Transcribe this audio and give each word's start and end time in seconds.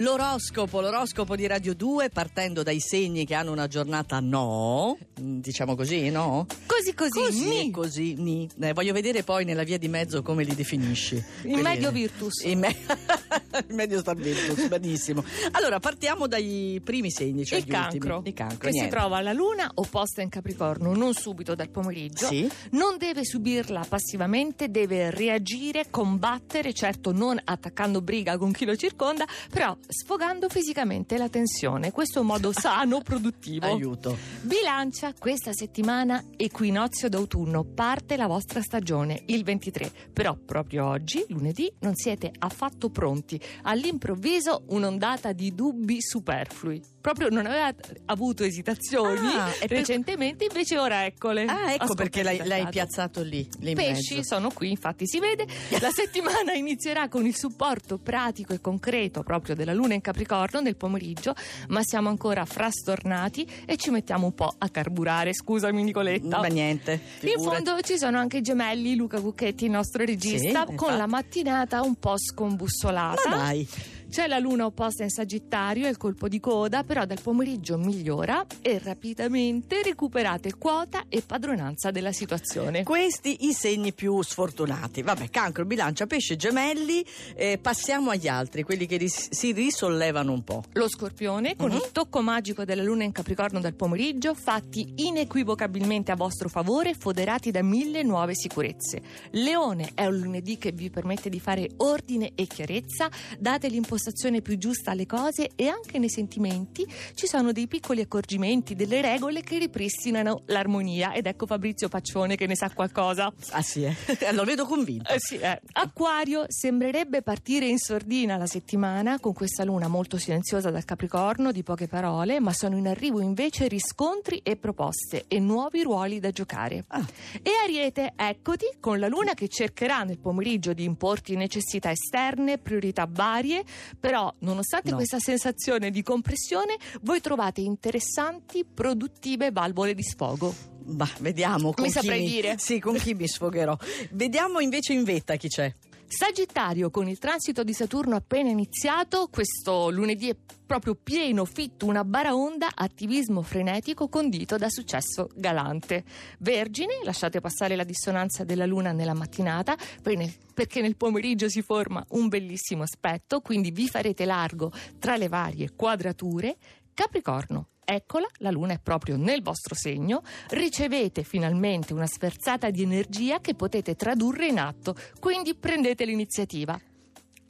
L'oroscopo, 0.00 0.80
l'oroscopo 0.80 1.36
di 1.36 1.46
Radio 1.46 1.74
2 1.74 2.08
partendo 2.08 2.62
dai 2.62 2.80
segni 2.80 3.26
che 3.26 3.34
hanno 3.34 3.52
una 3.52 3.66
giornata 3.66 4.18
no, 4.18 4.96
diciamo 5.14 5.76
così, 5.76 6.08
no? 6.08 6.46
Così 6.64 6.94
così, 6.94 7.20
Così, 7.20 7.44
ni. 7.44 7.70
così, 7.70 8.14
ni. 8.14 8.48
Eh, 8.62 8.72
voglio 8.72 8.94
vedere 8.94 9.22
poi 9.22 9.44
nella 9.44 9.62
via 9.62 9.76
di 9.76 9.88
mezzo 9.88 10.22
come 10.22 10.42
li 10.44 10.54
definisci. 10.54 11.22
In 11.42 11.60
medio 11.60 11.90
virtus. 11.90 12.44
In, 12.44 12.60
me- 12.60 12.74
in 13.68 13.74
medio 13.74 13.98
sta 14.00 14.14
virtus, 14.14 14.66
benissimo. 14.68 15.24
Allora, 15.52 15.78
partiamo 15.78 16.26
dai 16.26 16.80
primi 16.84 17.10
segni, 17.10 17.44
cioè 17.44 17.58
il 17.58 17.64
gli 17.64 17.70
cancro, 17.70 18.16
ultimi. 18.16 18.28
Il 18.28 18.34
cancro, 18.34 18.58
che 18.66 18.72
si 18.72 18.78
niente. 18.78 18.96
trova 18.96 19.16
alla 19.18 19.32
luna 19.32 19.70
opposta 19.74 20.22
in 20.22 20.28
Capricorno 20.28 20.94
non 20.94 21.14
subito 21.14 21.54
dal 21.54 21.68
pomeriggio 21.70 22.26
Sì. 22.26 22.48
non 22.70 22.96
deve 22.98 23.24
subirla 23.24 23.84
passivamente 23.88 24.70
deve 24.70 25.10
reagire 25.10 25.86
combattere 25.90 26.72
certo 26.72 27.12
non 27.12 27.38
attaccando 27.42 28.00
briga 28.00 28.36
con 28.38 28.52
chi 28.52 28.64
lo 28.64 28.76
circonda 28.76 29.24
però 29.50 29.76
sfogando 29.88 30.48
fisicamente 30.48 31.16
la 31.16 31.28
tensione 31.28 31.90
questo 31.92 32.18
è 32.18 32.20
un 32.22 32.28
modo 32.28 32.52
sano 32.56 33.00
produttivo 33.00 33.66
Aiuto. 33.66 34.16
Bilancia, 34.42 35.12
questa 35.18 35.52
settimana 35.52 36.22
equinozio 36.36 37.08
d'autunno, 37.08 37.64
parte 37.64 38.16
la 38.16 38.26
vostra 38.26 38.60
stagione, 38.62 39.22
il 39.26 39.44
23. 39.44 39.90
Però 40.12 40.34
proprio 40.36 40.86
oggi, 40.86 41.24
lunedì, 41.28 41.70
non 41.80 41.94
siete 41.94 42.30
affatto 42.38 42.88
pronti. 42.90 43.18
All'improvviso 43.62 44.62
un'ondata 44.68 45.32
di 45.32 45.54
dubbi 45.54 46.00
superflui. 46.00 46.82
Proprio 47.00 47.28
non 47.30 47.46
avevate 47.46 48.02
avuto 48.06 48.44
esitazioni 48.44 49.26
Ah, 49.32 49.50
e 49.60 49.66
recentemente, 49.66 50.44
invece 50.44 50.78
ora 50.78 51.06
eccole. 51.06 51.44
Ah, 51.46 51.72
ecco 51.72 51.94
perché 51.94 52.22
l'hai, 52.22 52.40
l'hai 52.44 52.68
piazzato 52.68 53.22
lì, 53.22 53.48
lì 53.60 53.70
in 53.70 53.76
Pesci 53.76 54.16
mezzo. 54.16 54.34
sono 54.34 54.50
qui, 54.50 54.70
infatti 54.70 55.06
si 55.06 55.18
vede. 55.18 55.46
La 55.80 55.90
settimana 55.90 56.52
inizierà 56.52 57.08
con 57.08 57.24
il 57.26 57.34
supporto 57.36 57.96
pratico 57.98 58.52
e 58.52 58.60
concreto 58.60 59.22
proprio 59.22 59.54
della 59.54 59.72
Luna 59.72 59.94
in 59.94 60.00
Capricorno 60.02 60.60
nel 60.60 60.76
pomeriggio, 60.76 61.34
ma 61.68 61.80
siamo 61.82 62.08
ancora 62.10 62.44
frastornati 62.44 63.48
e 63.64 63.76
ci 63.76 63.90
mettiamo 63.90 64.26
un 64.26 64.34
po' 64.34 64.54
a 64.58 64.68
carburare. 64.68 65.32
Scusami, 65.32 65.82
Nicoletta. 65.82 66.38
Ma 66.40 66.46
niente. 66.48 66.92
In 66.92 67.30
figurati. 67.30 67.64
fondo 67.64 67.80
ci 67.82 67.96
sono 67.98 68.18
anche 68.18 68.38
i 68.38 68.42
gemelli, 68.42 68.94
Luca 68.96 69.20
Cucchetti, 69.20 69.64
il 69.64 69.70
nostro 69.70 70.04
regista, 70.04 70.60
Sì, 70.60 70.64
con 70.66 70.72
infatti. 70.72 70.96
la 70.96 71.06
mattinata 71.06 71.80
un 71.82 71.94
po' 71.96 72.14
scombussolata. 72.18 73.28
Ma 73.30 73.36
dai. 73.36 73.68
C'è 74.10 74.26
la 74.26 74.38
luna 74.40 74.64
opposta 74.66 75.04
in 75.04 75.08
Sagittario 75.08 75.86
e 75.86 75.90
il 75.90 75.96
colpo 75.96 76.26
di 76.26 76.40
coda, 76.40 76.82
però 76.82 77.04
dal 77.06 77.20
pomeriggio 77.22 77.78
migliora 77.78 78.44
e 78.60 78.80
rapidamente 78.82 79.82
recuperate 79.84 80.56
quota 80.58 81.04
e 81.08 81.22
padronanza 81.22 81.92
della 81.92 82.10
situazione. 82.10 82.82
Questi 82.82 83.46
i 83.46 83.52
segni 83.52 83.92
più 83.92 84.20
sfortunati. 84.20 85.02
Vabbè, 85.02 85.30
cancro, 85.30 85.64
bilancia, 85.64 86.06
pesce, 86.06 86.34
gemelli. 86.34 87.06
eh, 87.36 87.58
passiamo 87.62 88.10
agli 88.10 88.26
altri, 88.26 88.64
quelli 88.64 88.86
che 88.86 88.96
ris- 88.96 89.30
si 89.30 89.52
risollevano 89.52 90.32
un 90.32 90.42
po'. 90.42 90.64
Lo 90.72 90.88
scorpione, 90.88 91.54
con 91.54 91.70
Mhm. 91.70 91.76
il 91.76 91.88
tocco 91.92 92.20
magico 92.20 92.64
della 92.64 92.82
luna 92.82 93.04
in 93.04 93.12
Capricorno 93.12 93.60
dal 93.60 93.74
pomeriggio, 93.74 94.34
fatti 94.34 94.92
inequivocabilmente 94.96 96.10
a 96.10 96.16
vostro 96.16 96.48
favore, 96.48 96.94
foderati 96.94 97.52
da 97.52 97.62
mille 97.62 98.02
nuove 98.02 98.34
sicurezze. 98.34 99.00
Leone 99.30 99.92
è 99.94 100.06
un 100.06 100.16
lunedì 100.18 100.58
che 100.58 100.72
vi 100.72 100.90
permette 100.90 101.28
di 101.30 101.38
fare 101.38 101.68
ordine 101.76 102.32
e 102.34 102.46
chiarezza, 102.46 103.08
date 103.38 103.68
l'impostazione 104.00 104.40
più 104.40 104.56
giusta 104.56 104.92
alle 104.92 105.04
cose 105.04 105.50
e 105.54 105.68
anche 105.68 105.98
nei 105.98 106.08
sentimenti 106.08 106.86
ci 107.14 107.26
sono 107.26 107.52
dei 107.52 107.68
piccoli 107.68 108.00
accorgimenti, 108.00 108.74
delle 108.74 109.02
regole 109.02 109.42
che 109.42 109.58
ripristinano 109.58 110.42
l'armonia. 110.46 111.12
Ed 111.12 111.26
ecco 111.26 111.44
Fabrizio 111.44 111.88
Paccione 111.88 112.36
che 112.36 112.46
ne 112.46 112.56
sa 112.56 112.70
qualcosa. 112.70 113.30
Ah 113.50 113.62
sì, 113.62 113.84
eh? 113.84 113.94
lo 114.32 114.44
vedo 114.44 114.64
convinto. 114.64 115.12
Eh 115.12 115.18
sì, 115.18 115.36
eh. 115.36 115.60
Acquario 115.72 116.46
sembrerebbe 116.48 117.20
partire 117.20 117.66
in 117.66 117.78
sordina 117.78 118.38
la 118.38 118.46
settimana 118.46 119.20
con 119.20 119.34
questa 119.34 119.64
luna 119.64 119.86
molto 119.86 120.16
silenziosa 120.16 120.70
dal 120.70 120.84
Capricorno, 120.84 121.52
di 121.52 121.62
poche 121.62 121.86
parole, 121.86 122.40
ma 122.40 122.52
sono 122.52 122.76
in 122.76 122.88
arrivo 122.88 123.20
invece 123.20 123.68
riscontri 123.68 124.40
e 124.42 124.56
proposte 124.56 125.24
e 125.28 125.38
nuovi 125.40 125.82
ruoli 125.82 126.20
da 126.20 126.30
giocare. 126.30 126.84
Ah. 126.88 127.06
E 127.42 127.50
Ariete, 127.64 128.14
eccoti, 128.16 128.66
con 128.80 128.98
la 128.98 129.08
luna 129.08 129.34
che 129.34 129.48
cercherà 129.48 130.04
nel 130.04 130.18
pomeriggio 130.18 130.72
di 130.72 130.84
importi 130.84 131.36
necessità 131.36 131.90
esterne, 131.90 132.56
priorità 132.58 133.06
varie, 133.10 133.64
però 133.98 134.32
nonostante 134.40 134.90
No. 134.90 134.96
questa 134.96 135.18
sensazione 135.18 135.90
di 135.90 136.02
compressione, 136.02 136.76
voi 137.02 137.20
trovate 137.20 137.60
interessanti, 137.60 138.64
produttive 138.64 139.50
valvole 139.50 139.94
di 139.94 140.02
sfogo. 140.02 140.54
Ma 140.86 141.08
vediamo 141.20 141.72
con 141.72 141.84
Mi 141.84 141.90
saprei 141.90 142.20
mi... 142.22 142.28
dire. 142.28 142.56
Sì, 142.58 142.78
con 142.80 142.96
chi 142.96 143.14
mi 143.14 143.28
sfogherò. 143.28 143.76
Vediamo 144.12 144.60
invece 144.60 144.92
in 144.92 145.04
vetta 145.04 145.36
chi 145.36 145.48
c'è. 145.48 145.72
Sagittario, 146.12 146.90
con 146.90 147.08
il 147.08 147.18
transito 147.18 147.62
di 147.62 147.72
Saturno 147.72 148.16
appena 148.16 148.50
iniziato, 148.50 149.28
questo 149.30 149.90
lunedì 149.90 150.28
è 150.28 150.36
proprio 150.66 150.96
pieno, 151.00 151.44
fitto, 151.44 151.86
una 151.86 152.04
baraonda, 152.04 152.70
attivismo 152.74 153.42
frenetico 153.42 154.08
condito 154.08 154.56
da 154.56 154.68
successo 154.68 155.30
galante. 155.36 156.02
Vergine, 156.40 156.98
lasciate 157.04 157.40
passare 157.40 157.76
la 157.76 157.84
dissonanza 157.84 158.42
della 158.42 158.66
luna 158.66 158.90
nella 158.90 159.14
mattinata, 159.14 159.76
perché 160.02 160.80
nel 160.80 160.96
pomeriggio 160.96 161.48
si 161.48 161.62
forma 161.62 162.04
un 162.08 162.26
bellissimo 162.26 162.82
aspetto, 162.82 163.40
quindi 163.40 163.70
vi 163.70 163.88
farete 163.88 164.24
largo 164.24 164.72
tra 164.98 165.16
le 165.16 165.28
varie 165.28 165.74
quadrature. 165.76 166.56
Capricorno. 166.92 167.68
Eccola, 167.92 168.28
la 168.36 168.52
luna 168.52 168.74
è 168.74 168.78
proprio 168.78 169.16
nel 169.16 169.42
vostro 169.42 169.74
segno, 169.74 170.22
ricevete 170.50 171.24
finalmente 171.24 171.92
una 171.92 172.06
sferzata 172.06 172.70
di 172.70 172.82
energia 172.82 173.40
che 173.40 173.56
potete 173.56 173.96
tradurre 173.96 174.46
in 174.46 174.60
atto, 174.60 174.94
quindi 175.18 175.56
prendete 175.56 176.04
l'iniziativa. 176.04 176.80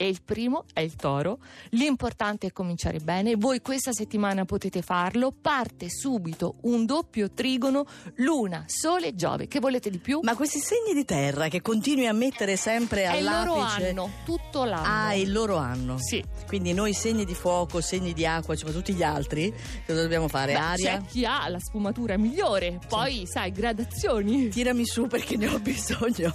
E 0.02 0.08
il 0.08 0.22
primo 0.24 0.64
è 0.72 0.80
il 0.80 0.96
toro. 0.96 1.40
L'importante 1.72 2.46
è 2.46 2.52
cominciare 2.52 3.00
bene. 3.00 3.36
Voi 3.36 3.60
questa 3.60 3.92
settimana 3.92 4.46
potete 4.46 4.80
farlo. 4.80 5.30
Parte 5.30 5.90
subito 5.90 6.54
un 6.62 6.86
doppio 6.86 7.30
trigono 7.32 7.84
Luna, 8.14 8.64
Sole, 8.66 9.14
Giove. 9.14 9.46
Che 9.46 9.60
volete 9.60 9.90
di 9.90 9.98
più? 9.98 10.20
Ma 10.22 10.34
questi 10.34 10.58
segni 10.58 10.94
di 10.94 11.04
terra 11.04 11.48
che 11.48 11.60
continui 11.60 12.06
a 12.06 12.14
mettere 12.14 12.56
sempre 12.56 13.02
è 13.02 13.16
il 13.16 13.24
loro 13.24 13.56
all'apice. 13.56 13.88
anno, 13.90 14.10
tutto 14.24 14.64
l'anno. 14.64 14.86
Ah, 14.86 15.10
è 15.10 15.16
il 15.16 15.32
loro 15.32 15.56
anno. 15.56 15.98
Sì. 15.98 16.24
Quindi 16.46 16.72
noi 16.72 16.94
segni 16.94 17.26
di 17.26 17.34
fuoco, 17.34 17.82
segni 17.82 18.14
di 18.14 18.24
acqua, 18.24 18.56
cioè 18.56 18.72
tutti 18.72 18.94
gli 18.94 19.02
altri, 19.02 19.52
cosa 19.86 20.00
dobbiamo 20.00 20.28
fare? 20.28 20.54
Beh, 20.54 20.58
Aria? 20.58 20.96
c'è 20.96 21.04
chi 21.08 21.26
ha 21.26 21.46
la 21.50 21.58
sfumatura 21.58 22.16
migliore. 22.16 22.78
Poi, 22.88 23.26
sai, 23.26 23.52
gradazioni. 23.52 24.48
Tirami 24.48 24.86
su 24.86 25.08
perché 25.08 25.36
ne 25.36 25.48
ho 25.48 25.58
bisogno. 25.58 26.34